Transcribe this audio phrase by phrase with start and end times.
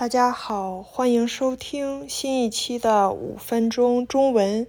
[0.00, 4.66] 大家好，欢迎收听新一期的五分钟中文。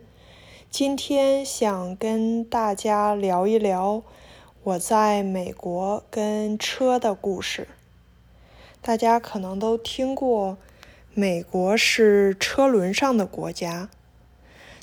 [0.70, 4.04] 今天想跟大家聊一聊
[4.64, 7.70] 我在美国跟车的故事。
[8.82, 10.58] 大家可能都听过，
[11.14, 13.90] 美国是车轮上的国家。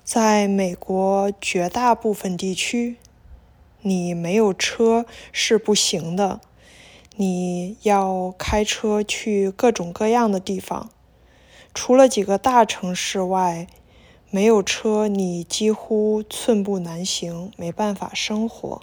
[0.02, 2.96] 在美国绝大部分地区，
[3.82, 6.40] 你没有车是不行的。
[7.20, 10.88] 你要开车去各种各样的地方，
[11.74, 13.66] 除了几个大城市外，
[14.30, 18.82] 没有车你几乎寸步难行，没办法生活。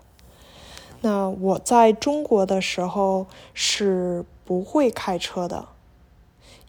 [1.00, 5.70] 那我在中国的时候是不会开车的，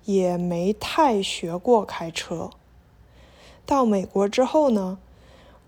[0.05, 2.51] 也没太学过开车。
[3.65, 4.99] 到美国之后呢，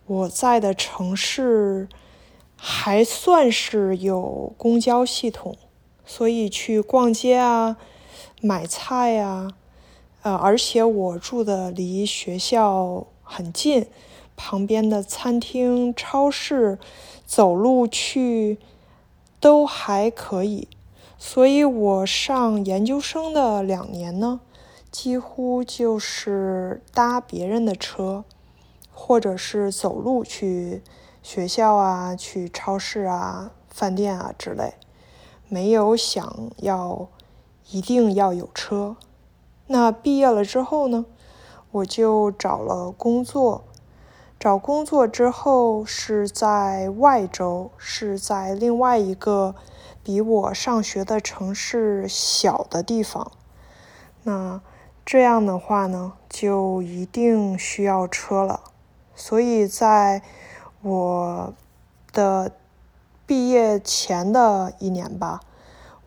[0.06, 1.88] 我在的城市
[2.54, 5.56] 还算是有公交系统。
[6.10, 7.76] 所以去逛街啊，
[8.40, 9.50] 买菜呀，
[10.22, 13.86] 呃，而且我住的离学校很近，
[14.34, 16.78] 旁边的餐厅、超市，
[17.26, 18.58] 走路去
[19.38, 20.66] 都还可以。
[21.18, 24.40] 所以我上研究生的两年呢，
[24.90, 28.24] 几乎就是搭别人的车，
[28.90, 30.82] 或者是走路去
[31.22, 34.72] 学校啊、去超市啊、饭店啊之类。
[35.48, 37.08] 没有想要
[37.70, 38.96] 一定要有车。
[39.66, 41.06] 那毕业了之后呢，
[41.70, 43.64] 我就找了工作。
[44.38, 49.54] 找工作之后是在外州，是在另外一个
[50.02, 53.32] 比我上学的城市小的地方。
[54.22, 54.60] 那
[55.04, 58.60] 这样的话呢，就一定需要车了。
[59.14, 60.22] 所以在
[60.82, 61.52] 我
[62.12, 62.52] 的。
[63.28, 65.42] 毕业前的一年吧，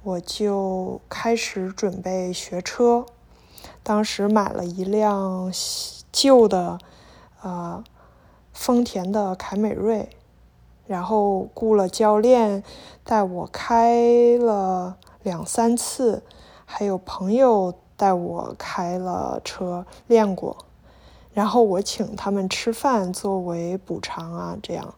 [0.02, 3.06] 我就开始准备学车。
[3.84, 5.54] 当时买了一辆
[6.12, 6.80] 旧的，
[7.44, 7.84] 呃，
[8.52, 10.10] 丰田的凯美瑞，
[10.88, 12.64] 然后雇了教练
[13.04, 16.24] 带我开了两三次，
[16.66, 20.58] 还有朋友带我开了车练过，
[21.36, 24.96] 然后我请他们吃饭作为补偿啊，这样。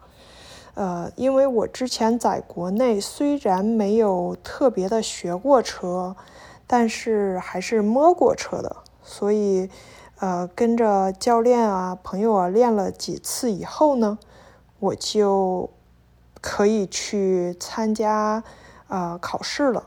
[0.75, 6.15] 呃，因为我之前在国内虽然没有特别的学过车，
[6.65, 9.69] 但是还是摸过车的，所以
[10.19, 14.17] 呃跟着教练啊、朋友啊练了几次以后呢，
[14.79, 15.69] 我就
[16.41, 18.43] 可以去参加
[18.87, 19.83] 呃考试了。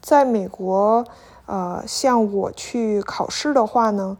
[0.00, 1.04] 在美国，
[1.44, 4.16] 呃，像我去考试的话呢，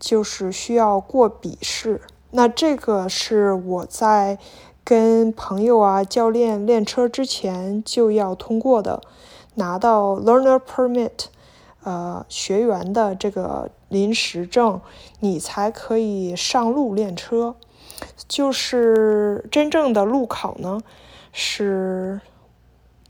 [0.00, 2.00] 就是需要过笔试，
[2.32, 4.40] 那这个是我在。
[4.88, 9.02] 跟朋友啊、教练练车之前就要通过的，
[9.56, 11.24] 拿到 learner permit，
[11.82, 14.80] 呃，学员的这个临时证，
[15.18, 17.56] 你才可以上路练车。
[18.28, 20.80] 就是真正的路考呢，
[21.32, 22.20] 是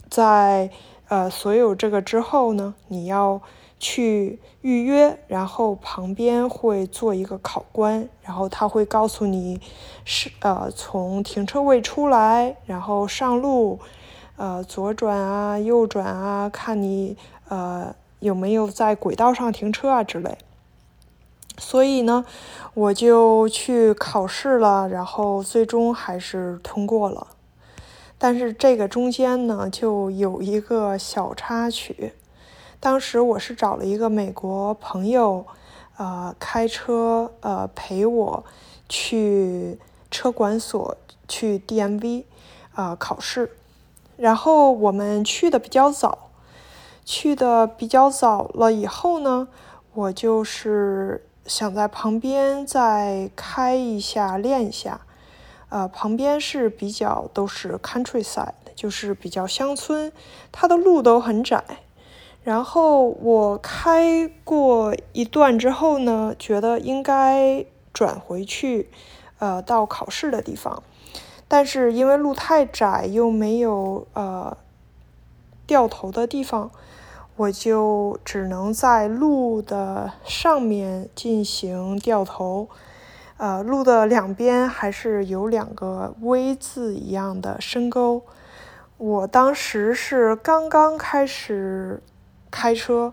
[0.09, 0.71] 在
[1.09, 3.43] 呃所有这个之后呢，你要。
[3.79, 9.61] 去预约，然后旁边会做一个考官，然后他会告诉你
[10.05, 13.79] 是呃从停车位出来，然后上路，
[14.37, 17.17] 呃左转啊右转啊，看你
[17.49, 20.39] 呃有没有在轨道上停车啊之类。
[21.59, 22.25] 所以呢，
[22.75, 27.29] 我就去考试了，然后最终还是通过了。
[28.19, 32.13] 但是这个中间呢，就有一个小插曲。
[32.87, 35.45] 当时我是找了一个美国朋友，
[35.97, 38.45] 呃，开车呃陪我
[38.89, 39.77] 去
[40.09, 40.97] 车管所
[41.27, 42.23] 去 DMV
[42.77, 43.51] 啊考试，
[44.17, 46.31] 然后我们去的比较早，
[47.05, 49.49] 去的比较早了以后呢，
[49.93, 55.01] 我就是想在旁边再开一下练一下，
[55.71, 60.13] 呃，旁边是比较都是 countryside，就是比较乡村，
[60.53, 61.65] 它的路都很窄。
[62.47, 68.89] 然后我开过一段之后呢，觉得应该转回去，
[69.41, 70.81] 呃，到考试的地方，
[71.49, 74.57] 但是因为路太窄，又没有呃
[75.67, 76.71] 掉头的地方，
[77.35, 82.69] 我就只能在路的上面进行掉头，
[83.39, 88.23] 呃，路的两边还是有两个 V 字一样的深沟，
[88.99, 92.01] 我当时是刚刚开始。
[92.57, 93.13] 开车，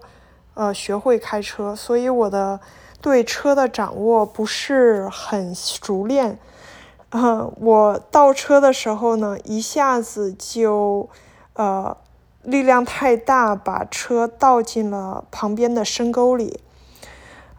[0.54, 2.62] 呃，学会开车，所以我的
[3.02, 6.40] 对车的掌握不是很熟练。
[7.10, 11.10] 嗯，我倒车的时候呢，一下子就，
[11.56, 11.98] 呃，
[12.42, 16.62] 力量太大，把车倒进了旁边的深沟里。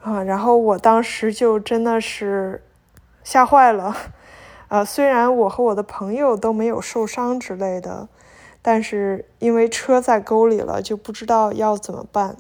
[0.01, 2.65] 啊，然后我当时就真的是
[3.23, 3.95] 吓坏了。
[4.69, 8.09] 呃，虽然我和我的朋友都没有受伤之类的，
[8.67, 12.35] 但是因为车在沟里了，就不知道要怎么办。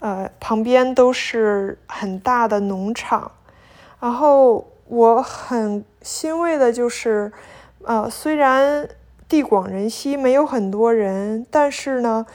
[0.00, 3.32] 呃，旁边都是很大的农场，
[3.98, 7.32] 然后我很欣慰的就是，
[7.82, 8.86] 呃，虽然
[9.26, 12.26] 地广人稀，没有很多人，但是呢，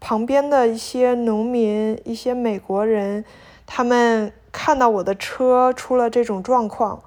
[0.00, 3.22] 旁边的一些农民、一些美国人，
[3.66, 7.02] 他们看到我的车出了这种状况。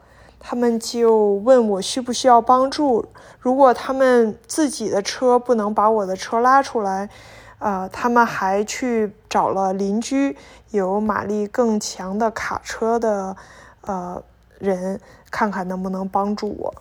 [0.47, 3.03] 他们就问我需不需要帮助。
[3.39, 7.09] 如果他们自己的车不能把我的车拉出来，
[7.57, 10.37] 呃，他们还去找了邻居
[10.69, 13.35] 有马力更强的卡车的
[13.81, 14.21] 呃
[14.59, 15.01] 人，
[15.31, 16.75] 看看能不能帮助我。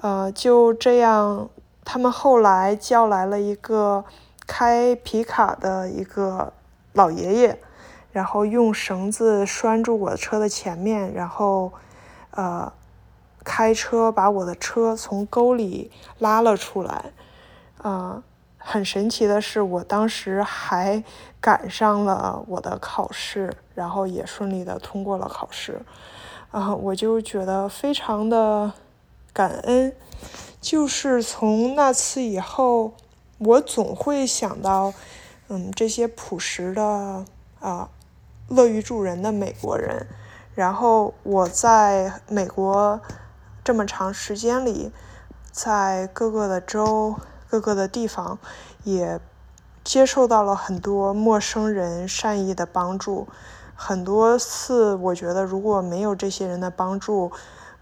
[0.00, 1.50] 呃，就这样，
[1.84, 4.02] 他们后来叫来了一个
[4.46, 6.50] 开皮卡的一个
[6.94, 7.58] 老爷爷，
[8.10, 11.70] 然后用绳子拴住我的车的前面，然后
[12.30, 12.72] 呃。
[13.48, 15.88] 开车把我的车从沟里
[16.18, 17.12] 拉了出来，
[17.80, 18.20] 啊，
[18.58, 21.04] 很神奇的是，我当时还
[21.40, 25.80] 赶上了我的考试，然后也顺利的通过了考试，
[26.50, 28.72] 啊，我就觉得非常的
[29.32, 29.94] 感恩。
[30.60, 32.94] 就是从那次以后，
[33.38, 34.92] 我总会想到，
[35.46, 37.24] 嗯，这些朴实的
[37.60, 37.88] 啊，
[38.48, 40.08] 乐于助人的美国人，
[40.56, 43.00] 然后我在美国。
[43.66, 44.92] 这么长时间里，
[45.50, 47.16] 在各个的州、
[47.50, 48.38] 各个的地方，
[48.84, 49.18] 也
[49.82, 53.26] 接受到了很多陌生人善意的帮助。
[53.74, 57.32] 很多次，我觉得如果没有这些人的帮助，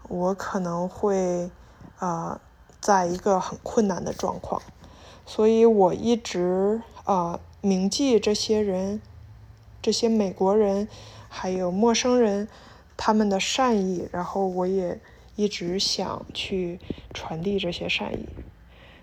[0.07, 1.51] 我可能会
[1.99, 2.39] 呃，
[2.81, 4.59] 在一个很困难的状况。
[5.23, 8.99] 所以我一直啊铭记这些人，
[9.83, 10.87] 这些美国人，
[11.29, 12.47] 还有陌生人
[12.97, 14.99] 他们的善意，然后我也。
[15.35, 16.79] 一直想去
[17.13, 18.29] 传递这些善意。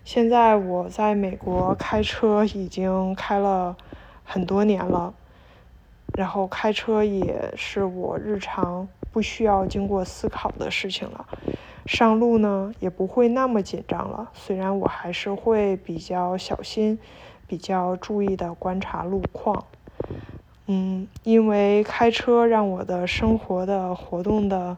[0.04, 3.76] 现在我在美国开车已经开了
[4.24, 5.14] 很多年了，
[6.14, 11.26] 然后开车也是我日常不需要经过思考的事情了。
[11.86, 16.98] 上路呢也不会那么紧张了，虽然我还是会比较小心、
[17.46, 19.64] 比较注意的观察路况。
[20.66, 24.76] 嗯，因为开车让我的生活的活动的。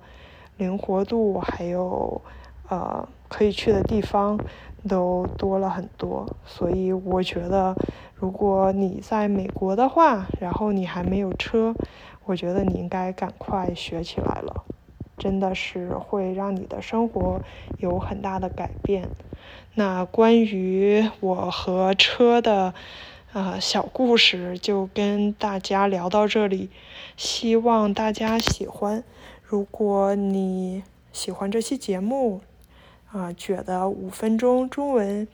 [0.56, 2.20] 灵活度还有，
[2.68, 4.38] 呃，可以去的地方
[4.88, 7.74] 都多了很多，所以我觉得，
[8.14, 11.74] 如果你在美国的话，然后你还没有车，
[12.24, 14.64] 我觉得你应该赶快学起来了，
[15.18, 17.40] 真的是会让你的生活
[17.78, 19.08] 有很大的改变。
[19.74, 22.72] 那关于我和车的，
[23.32, 26.70] 呃，小故事就跟大家聊到这里，
[27.16, 29.02] 希望大家喜欢。
[29.46, 30.82] 如果你
[31.12, 32.40] 喜欢这期节目，
[33.12, 35.28] 啊，觉得五分钟中文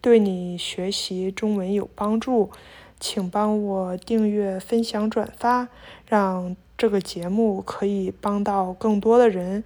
[0.00, 2.50] 对你学习中文有帮助，
[3.00, 5.68] 请帮我订阅、分享、转发，
[6.06, 9.64] 让这个节目可以帮到更多的人。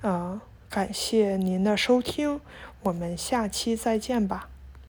[0.00, 0.40] 啊，
[0.70, 2.40] 感谢您的收听，
[2.84, 4.53] 我们下期再见吧。